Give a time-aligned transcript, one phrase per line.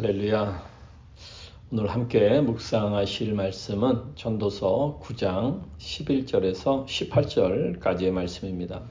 [0.00, 0.62] 할렐루야.
[1.72, 8.82] 오늘 함께 묵상하실 말씀은 전도서 9장 11절에서 18절까지의 말씀입니다.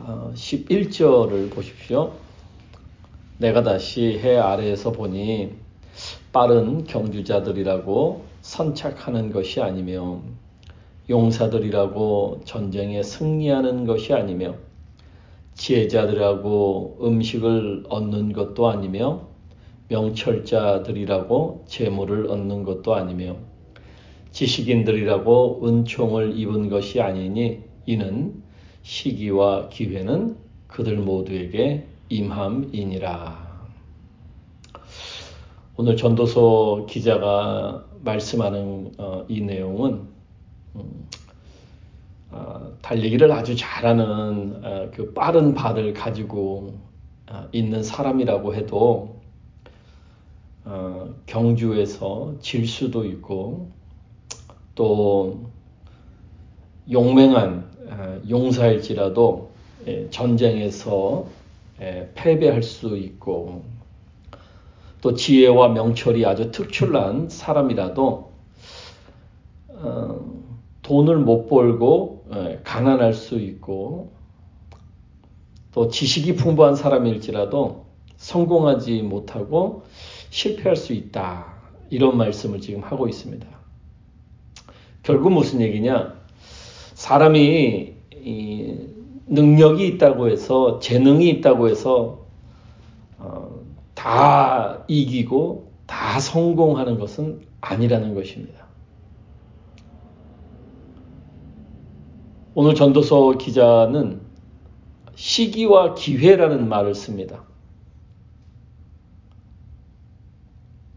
[0.00, 2.14] 11절을 어, 보십시오.
[3.38, 5.52] 내가 다시 해 아래에서 보니
[6.32, 10.20] 빠른 경주자들이라고 선착하는 것이 아니며
[11.08, 14.56] 용사들이라고 전쟁에 승리하는 것이 아니며
[15.54, 19.32] 지혜자들이라고 음식을 얻는 것도 아니며
[19.88, 23.36] 명철자들이라고 재물을 얻는 것도 아니며
[24.32, 28.42] 지식인들이라고 은총을 입은 것이 아니니 이는
[28.82, 33.44] 시기와 기회는 그들 모두에게 임함이니라.
[35.76, 40.02] 오늘 전도서 기자가 말씀하는 어, 이 내용은
[40.76, 41.08] 음,
[42.30, 46.74] 어, 달리기를 아주 잘하는 어, 그 빠른 발을 가지고
[47.52, 49.13] 있는 사람이라고 해도 어,
[51.26, 53.70] 경주에서 질 수도 있고
[54.74, 55.50] 또
[56.90, 59.50] 용맹한 어, 용사일지라도
[59.86, 61.26] 예, 전쟁에서
[61.80, 63.62] 예, 패배할 수 있고
[65.00, 68.32] 또 지혜와 명철이 아주 특출난 사람이라도
[69.68, 70.20] 어,
[70.82, 74.12] 돈을 못 벌고 예, 가난할 수 있고
[75.72, 77.84] 또 지식이 풍부한 사람일지라도
[78.16, 79.82] 성공하지 못하고
[80.34, 81.46] 실패할 수 있다.
[81.90, 83.46] 이런 말씀을 지금 하고 있습니다.
[85.04, 86.12] 결국 무슨 얘기냐?
[86.94, 87.94] 사람이
[89.28, 92.26] 능력이 있다고 해서 재능이 있다고 해서
[93.18, 93.60] 어,
[93.94, 98.66] 다 이기고 다 성공하는 것은 아니라는 것입니다.
[102.56, 104.20] 오늘 전도서 기자는
[105.14, 107.44] 시기와 기회라는 말을 씁니다.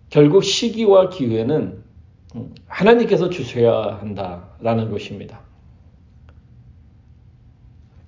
[0.09, 1.83] 결국 시기와 기회는
[2.67, 5.41] 하나님께서 주셔야 한다라는 것입니다.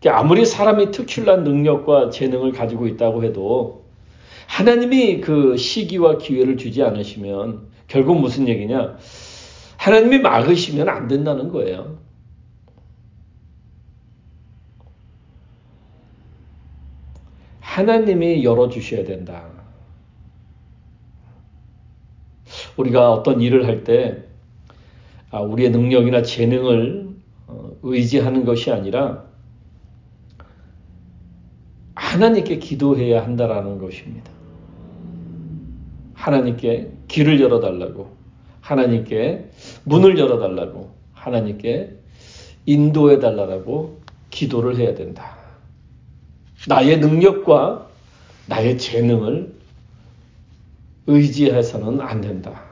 [0.07, 3.85] 아무리 사람이 특출난 능력과 재능을 가지고 있다고 해도
[4.47, 8.97] 하나님이 그 시기와 기회를 주지 않으시면 결국 무슨 얘기냐?
[9.77, 11.97] 하나님이 막으시면 안 된다는 거예요.
[17.59, 19.58] 하나님이 열어주셔야 된다.
[22.79, 24.23] 우리가 어떤 일을 할때
[25.31, 27.09] 아, 우리의 능력이나 재능을
[27.47, 29.25] 어, 의지하는 것이 아니라
[31.95, 34.31] 하나님께 기도해야 한다라는 것입니다.
[36.13, 38.09] 하나님께 길을 열어달라고,
[38.61, 39.49] 하나님께
[39.83, 41.95] 문을 열어달라고, 하나님께
[42.65, 45.37] 인도해달라고 기도를 해야 된다.
[46.67, 47.87] 나의 능력과
[48.47, 49.53] 나의 재능을
[51.07, 52.68] 의지해서는 안 된다.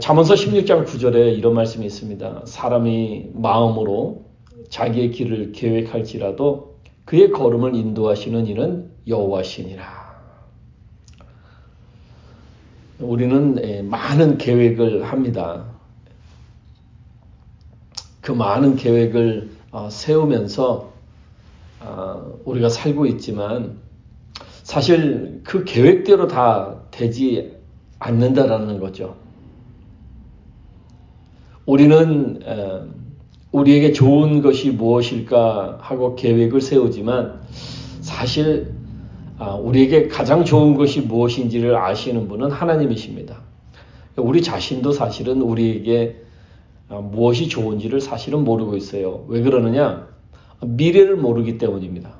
[0.00, 2.42] 잠언서 16장 9절에 이런 말씀이 있습니다.
[2.44, 4.24] 사람이 마음으로
[4.68, 9.84] 자기의 길을 계획할지라도 그의 걸음을 인도하시는 이는 여호와시니라.
[12.98, 15.66] 우리는 많은 계획을 합니다.
[18.20, 20.92] 그 많은 계획을 어, 세우면서
[21.80, 23.78] 어, 우리가 살고 있지만
[24.64, 27.54] 사실 그 계획대로 다 되지
[28.00, 29.25] 않는다라는 거죠.
[31.66, 32.40] 우리는
[33.52, 37.40] 우리에게 좋은 것이 무엇일까 하고 계획을 세우지만
[38.00, 38.74] 사실
[39.38, 43.42] 아, 우리에게 가장 좋은 것이 무엇인지를 아시는 분은 하나님이십니다.
[44.16, 46.22] 우리 자신도 사실은 우리에게
[46.88, 49.26] 아, 무엇이 좋은지를 사실은 모르고 있어요.
[49.28, 50.08] 왜 그러느냐?
[50.64, 52.14] 미래를 모르기 때문입니다.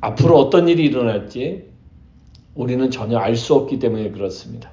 [0.00, 1.64] 앞으로 어떤 일이 일어날지
[2.54, 4.70] 우리는 전혀 알 수 없기 때문에 그렇습니다.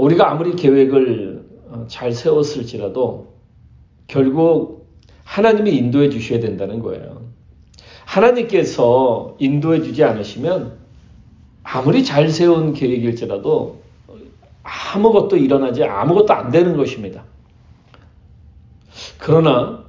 [0.00, 3.34] 우리가 아무리 계획을 어, 잘 세웠을지라도
[4.06, 4.88] 결국
[5.24, 7.30] 하나님이 인도해 주셔야 된다는 거예요.
[8.04, 10.78] 하나님께서 인도해 주지 않으시면
[11.62, 13.80] 아무리 잘 세운 계획일지라도
[14.62, 17.24] 아무것도 일어나지 아무것도 안 되는 것입니다.
[19.18, 19.84] 그러나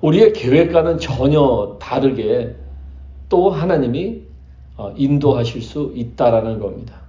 [0.00, 2.56] 우리의 계획과는 전혀 다르게
[3.28, 4.22] 또 하나님이
[4.76, 7.05] 어, 인도하실 수 있다라는 겁니다.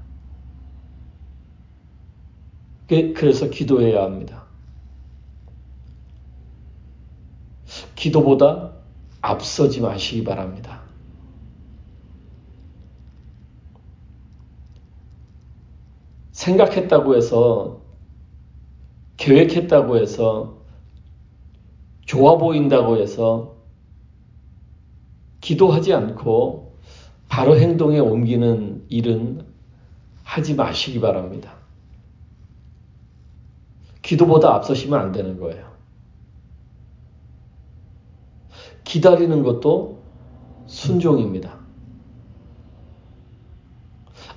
[2.88, 4.46] 그, 그래서 기도해야 합니다.
[7.96, 8.72] 기도보다
[9.22, 10.82] 앞서지 마시기 바랍니다.
[16.32, 17.82] 생각했다고 해서,
[19.18, 20.62] 계획했다고 해서,
[22.06, 23.56] 좋아 보인다고 해서,
[25.42, 26.78] 기도하지 않고
[27.28, 29.46] 바로 행동에 옮기는 일은
[30.24, 31.57] 하지 마시기 바랍니다.
[34.08, 35.70] 기도보다 앞서시면 안 되는 거예요.
[38.86, 40.02] 기다리는 것도
[40.66, 41.58] 순종입니다.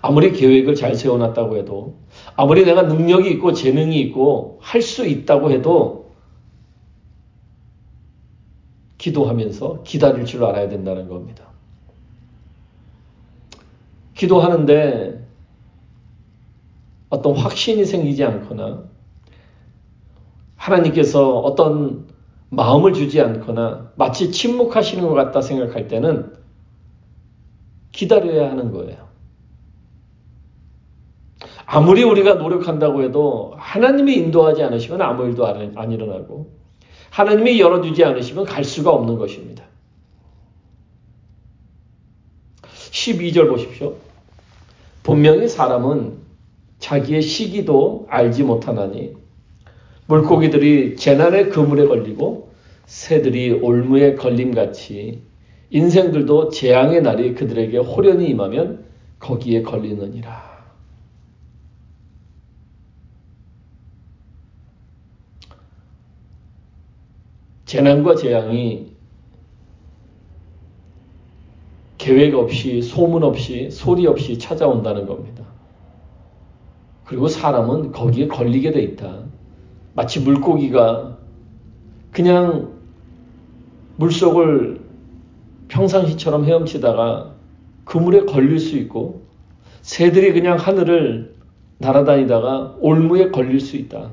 [0.02, 1.98] 아무리 계획을 잘 세워놨다고 해도,
[2.34, 6.10] 아무리 내가 능력이 있고 재능이 있고 할 수 있다고 해도,
[8.98, 11.44] 기도하면서 기다릴 줄 알아야 된다는 겁니다.
[14.14, 15.24] 기도하는데
[17.08, 18.89] 어떤 확신이 생기지 않거나
[20.70, 22.06] 하나님께서 어떤
[22.50, 26.34] 마음을 주지 않거나 마치 침묵하시는 것 같다 생각할 때는
[27.92, 29.08] 기다려야 하는 거예요.
[31.66, 36.52] 아무리 우리가 노력한다고 해도 하나님이 인도하지 않으시면 아무 일도 안 일어나고
[37.10, 39.64] 하나님이 열어주지 않으시면 갈 수가 없는 것입니다.
[42.64, 43.94] 12절 보십시오.
[45.02, 46.18] 분명히 사람은
[46.80, 49.19] 자기의 시기도 알지 못하나니
[50.10, 52.50] 물고기들이 재난의 그물에 걸리고
[52.86, 55.22] 새들이 올무에 걸림같이
[55.70, 58.86] 인생들도 재앙의 날이 그들에게 호련히 임하면
[59.20, 60.50] 거기에 걸리느니라.
[67.66, 68.90] 재난과 재앙이
[71.98, 75.44] 계획 없이 소문 없이 소리 없이 찾아온다는 겁니다.
[77.04, 79.39] 그리고 사람은 거기에 걸리게 돼 있다.
[79.94, 81.18] 마치 물고기가
[82.12, 82.72] 그냥
[83.96, 84.80] 물속을
[85.68, 87.34] 평상시처럼 헤엄치다가
[87.84, 89.26] 그물에 걸릴 수 있고
[89.82, 91.34] 새들이 그냥 하늘을
[91.78, 94.12] 날아다니다가 올무에 걸릴 수 있다.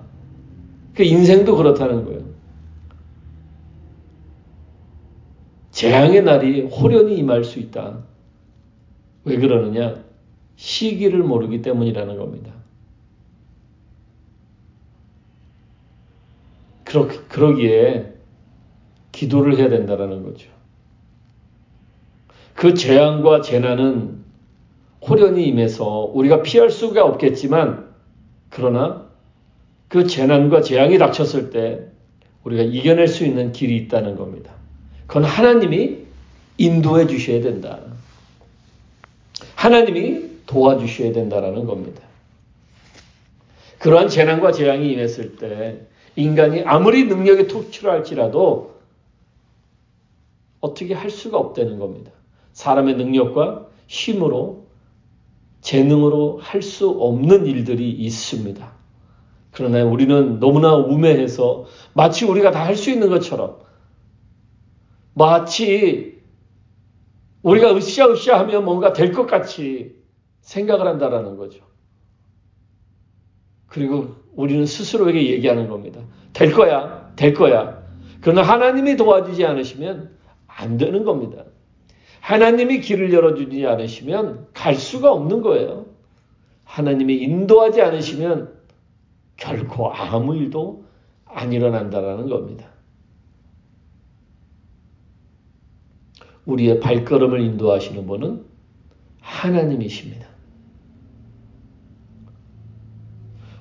[0.93, 2.21] 그 인생도 그렇다는 거예요.
[5.71, 7.99] 재앙의 날이 호련히 임할 수 있다.
[9.25, 10.03] 왜 그러느냐?
[10.55, 12.56] 시기를 모르기 때문이라는 겁니다.
[17.05, 18.13] 그러, 그러기에
[19.11, 20.49] 기도를 해야 된다는 거죠.
[22.53, 24.23] 그 재앙과 재난은
[25.01, 27.87] 호련히 임해서 우리가 피할 수가 없겠지만
[28.49, 29.07] 그러나
[29.87, 31.87] 그 재난과 재앙이 닥쳤을 때
[32.43, 34.53] 우리가 이겨낼 수 있는 길이 있다는 겁니다.
[35.05, 35.99] 그건 하나님이
[36.57, 37.79] 인도해 주셔야 된다.
[39.55, 42.01] 하나님이 도와주셔야 된다라는 겁니다.
[43.79, 45.81] 그러한 재난과 재앙이 임했을 때
[46.17, 48.75] 인간이 아무리 능력에 투출할지라도
[50.59, 52.11] 어떻게 할 수가 없다는 겁니다.
[52.53, 54.67] 사람의 능력과 힘으로
[55.61, 58.73] 재능으로 할 수 없는 일들이 있습니다.
[59.51, 63.59] 그러나 우리는 너무나 우매해서 마치 우리가 다 할 수 있는 것처럼
[65.13, 66.21] 마치
[67.43, 69.95] 우리가 으쌰으쌰 하면 뭔가 될 것 같이
[70.41, 71.63] 생각을 한다라는 거죠.
[73.67, 75.99] 그리고 우리는 스스로에게 얘기하는 겁니다.
[76.31, 77.83] 될 거야, 될 거야.
[78.21, 80.15] 그러나 하나님이 도와주지 않으시면
[80.47, 81.43] 안 되는 겁니다.
[82.21, 85.87] 하나님이 길을 열어주지 않으시면 갈 수가 없는 거예요.
[86.63, 88.53] 하나님이 인도하지 않으시면
[89.37, 90.85] 결코 아무 일도
[91.25, 92.67] 안 일어난다라는 겁니다.
[96.45, 98.45] 우리의 발걸음을 인도하시는 분은
[99.19, 100.26] 하나님이십니다.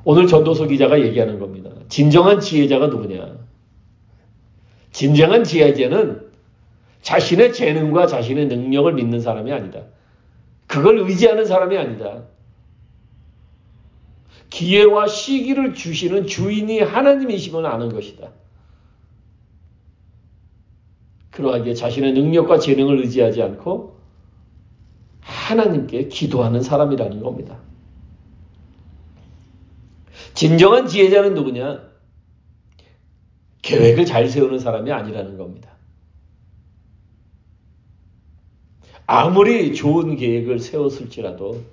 [0.08, 1.68] 오늘 전도서 기자가 얘기하는 겁니다.
[1.88, 3.38] 진정한 지혜자가 누구냐?
[4.92, 6.30] 진정한 지혜자는
[7.02, 9.80] 자신의 재능과 자신의 능력을 믿는 사람이 아니다.
[10.68, 12.22] 그걸 의지하는 사람이 아니다.
[14.48, 18.30] 기회와 시기를 주시는 주인이 하나님이심을 아는 것이다.
[21.32, 23.98] 그러하기에 자신의 능력과 재능을 의지하지 않고
[25.18, 27.58] 하나님께 기도하는 사람이라는 겁니다.
[30.36, 31.82] 진정한 지혜자는 누구냐?
[33.62, 35.70] 계획을 잘 세우는 사람이 아니라는 겁니다.
[39.06, 41.64] 아무리 좋은 계획을 세웠을지라도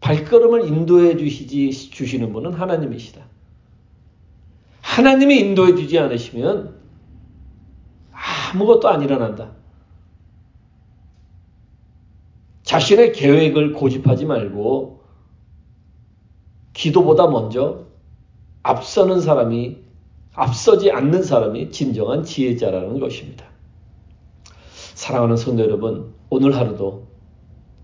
[0.00, 3.26] 발걸음을 인도해 주시지 주시는 분은 하나님이시다.
[4.80, 6.80] 하나님이 인도해 주지 않으시면
[8.10, 9.52] 아무것도 안 일어난다.
[12.62, 14.99] 자신의 계획을 고집하지 말고
[16.80, 17.84] 기도보다 먼저
[18.62, 19.76] 앞서는 사람이
[20.32, 23.44] 앞서지 않는 사람이 진정한 지혜자라는 것입니다.
[24.94, 27.06] 사랑하는 성도 여러분, 오늘 하루도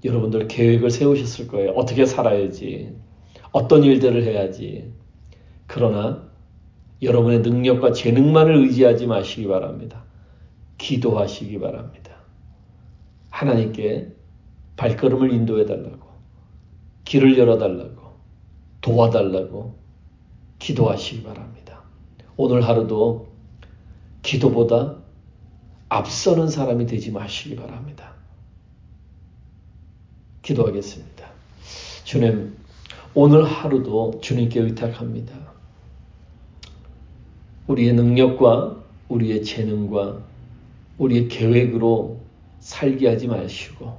[0.02, 1.72] 여러분들 계획을 세우셨을 거예요.
[1.72, 2.96] 어떻게 살아야지,
[3.52, 4.90] 어떤 일들을 해야지.
[5.66, 6.22] 그러나
[7.02, 10.04] 여러분의 능력과 재능만을 의지하지 마시기 바랍니다.
[10.78, 12.12] 기도하시기 바랍니다.
[13.28, 14.14] 하나님께
[14.76, 16.06] 발걸음을 인도해 달라고,
[17.04, 17.95] 길을 열어 달라고,
[18.86, 19.74] 도와달라고
[20.60, 21.82] 기도하시기 바랍니다.
[22.36, 23.26] 오늘 하루도
[24.22, 24.94] 기도보다
[25.88, 28.12] 앞서는 사람이 되지 마시기 바랍니다.
[30.42, 31.26] 기도하겠습니다.
[32.04, 32.56] 주님,
[33.12, 35.34] 오늘 하루도 주님께 의탁합니다.
[37.66, 40.22] 우리의 능력과 우리의 재능과
[40.98, 42.20] 우리의 계획으로
[42.60, 43.98] 살게 하지 마시고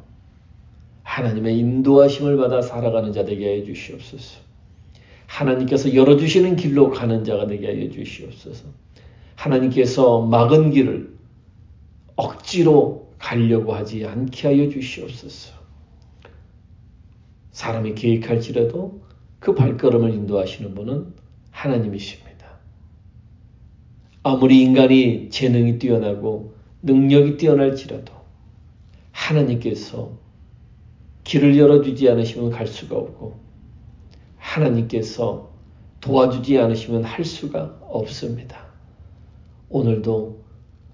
[1.04, 4.47] 하나님의 인도하심을 받아 살아가는 자 되게 해 주시옵소서.
[5.28, 8.66] 하나님께서 열어주시는 길로 가는 자가 되게 하여 주시옵소서.
[9.36, 11.16] 하나님께서 막은 길을
[12.16, 15.54] 억지로 가려고 하지 않게 하여 주시옵소서.
[17.52, 19.02] 사람이 계획할지라도
[19.40, 21.14] 그 발걸음을 인도하시는 분은
[21.52, 22.28] 하나님이십니다.
[24.24, 28.14] 아무리 인간이 재능이 뛰어나고 능력이 뛰어날지라도
[29.12, 30.18] 하나님께서
[31.24, 33.47] 길을 열어주지 않으시면 갈 수가 없고
[34.58, 35.52] 하나님께서
[36.02, 38.68] 도와주지 않으시면 할 수가 없습니다.
[39.70, 40.44] 오늘도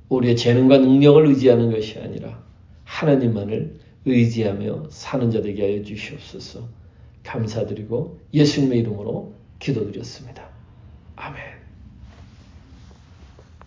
[0.10, 2.44] 우리의 재능과 능력을 의지하는 것이 아니라
[2.84, 6.68] 하나님만을 의지하며 사는 자 되게 하여 주시옵소서
[7.24, 10.53] 감사드리고 예수님의 이름으로 기도드렸습니다.